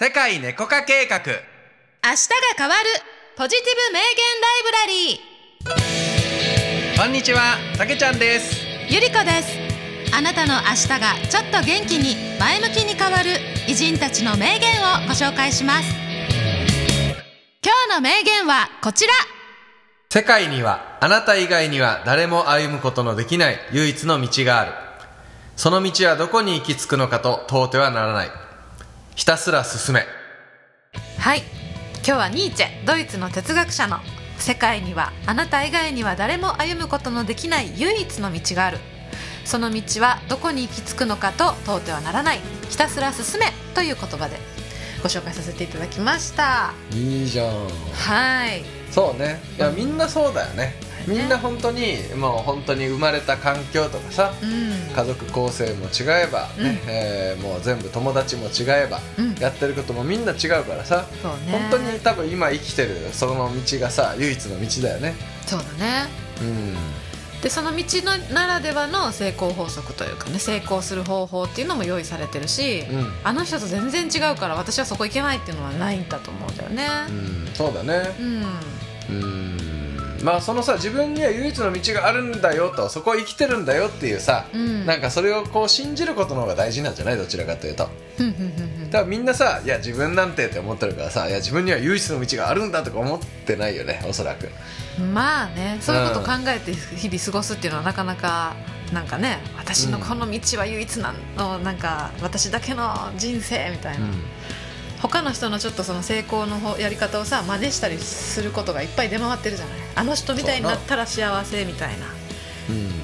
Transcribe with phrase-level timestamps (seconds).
[0.00, 1.18] 世界猫化計画。
[1.18, 1.34] 明日が
[2.56, 2.84] 変わる
[3.36, 4.86] ポジティブ名言ライブラ
[6.94, 8.64] リこんにちはたけちゃんです。
[8.64, 9.58] ーゆりこです。
[10.16, 15.88] あなたの明日がちょっと元気に前向きに変わる偉人たちの名言をご紹介します。
[17.64, 19.12] 今日の名言はこちら。
[20.10, 24.72] 世界にはあなた以外には誰も歩むことのできない唯一の道がある。
[25.56, 28.30] その道はどこに行き着くのかと問うてはならない
[29.18, 30.04] ひたすら進め。
[31.18, 31.42] はい。
[31.96, 33.98] 今日はニーチェドイツの哲学者の。
[34.38, 38.78] 世界にはあなた以外には誰も歩むことのできない唯一の道がある。
[39.44, 42.38] その道はどこに行き着くのかと問うてはならない。
[42.70, 44.36] ひたすら進めという言葉で。
[45.02, 46.72] ご紹介させていただきました。
[46.92, 47.48] いいじゃん。
[47.94, 48.62] はい。
[48.92, 49.40] そうね。
[49.56, 50.74] いやみんなそうだよね
[51.06, 54.94] みんな本当にもう本当に生まれた環境とかさうん。
[54.94, 59.34] 家族構成も違えば、ねえーもう全部友達も違えば、うん。
[59.36, 65.14] やってることもみんな違うからさ本当に多分今生きてるその道がさ唯一の道だよね。
[65.46, 66.06] そうだね。
[66.40, 66.74] うん。
[67.42, 73.12] でその道のならではの成功法則というかね成功する方法っていうのも用意されてるし、うん。
[73.22, 76.86] あの人と全然違うから私はそこ行けないっていうのはないんだと思うんだよね。
[77.08, 77.48] うん。
[77.54, 78.14] そうだね。
[78.18, 78.44] うん。
[79.10, 79.47] うん
[80.28, 84.84] まあそのさ自分には唯一の道があるんだよとそこを生きてるんだよっていうさ、うん。
[84.84, 87.88] なんかそれをこう信じることの方が大事なんじゃないどちらかというと。
[88.18, 88.32] ふん。
[88.32, 94.50] ふんふんふん多分みんなさ「いや自分なんて」って思ってるからさ「いや自分には唯一の道があるんだ」とか思ってないよねおそらく。
[95.00, 98.54] まあねそういうことを考えて日々過ごすっていうのはなかなか
[98.92, 104.06] なんかね私のこの道は唯一なのなんか私だけの人生みたいな、
[105.00, 109.78] 他の人のちょっとその成功のやり方をさ真似したりすることがいっぱい出回ってるじゃない。
[109.94, 112.06] あの人みたいになったら幸せみたいな。
[112.70, 112.97] うん。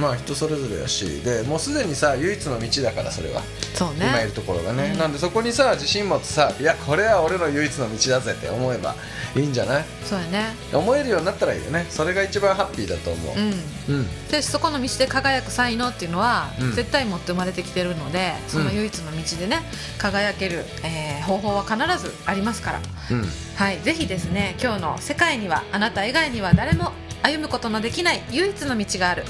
[0.00, 3.42] まあ人それぞれやしでもうすでにさ唯一の道だからそれは、
[3.74, 4.06] そうね。
[4.08, 4.98] 今いるところがね、うん。
[4.98, 8.94] なんでそこにさ自信持ってさいやこれは俺の唯一の道だぜって思えば
[9.36, 9.84] いいんじゃない？
[10.04, 10.54] そうやね。
[10.72, 11.86] 思えるようになったらいいよね。
[11.90, 13.36] それが一番ハッピーだと思う。
[13.36, 13.94] うん。
[13.96, 14.28] うん。
[14.28, 16.72] でそこの道で輝く才能っていうのは、うん。
[16.72, 19.60] 絶対持って生まれてきてるのでその唯一の道でね
[19.98, 22.80] 輝ける、えー方法は必ずありますから。
[23.10, 23.24] うん。
[23.56, 23.78] はい。
[23.80, 26.92] ぜひですね今日の世界にはあなた以外には誰も
[27.22, 29.24] 歩むことのできない唯一の道がある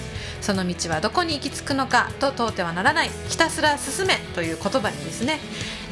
[0.50, 3.10] その道はどこに行き着くのかと問うてはならない。
[3.28, 5.38] ひたすら進めという言葉にですね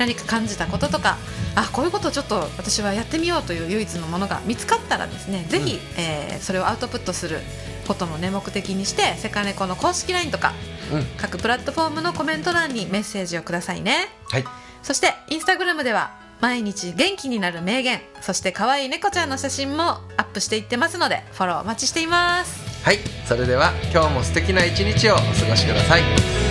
[0.00, 1.16] 何か感じたこととか
[1.54, 7.38] あこういうことをちょっと私はやってみようという唯一のものが見つかったらですねぜひ、えーそれをアウトプットする
[7.86, 10.54] こともね目的にしてセカネコの公式 LINE とか
[10.92, 11.04] うん。
[11.18, 14.08] 各プラットフォームのコメント欄にメッセージをくださいね。
[14.30, 14.44] はい。
[14.82, 26.47] そしてインスタグラムでは毎日元気になる名言そして可愛い猫ちゃんの写真もアップしていってますのでフォローお待ちしていますはいそれでは今日も素敵な一日をお過ごしください。